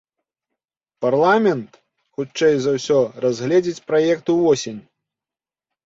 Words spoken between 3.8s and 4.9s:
праект увосень.